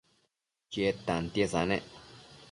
[0.71, 1.85] Chied tantiesa nec